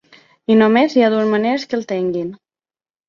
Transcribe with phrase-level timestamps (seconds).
[0.53, 2.33] I només hi ha dues maneres que el tinguin.